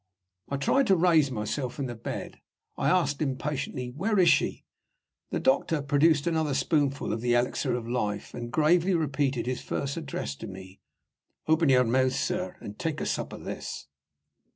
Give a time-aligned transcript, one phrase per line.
[0.49, 2.41] I tried to raise myself in the bed;
[2.75, 4.65] I asked, impatiently, "Where is she?"
[5.29, 9.97] The doctor produced another spoonful of the elixir of life, and gravely repeated his first
[9.97, 10.81] address to me.
[11.47, 13.89] "Open your mouth, sir, and take a sup of this."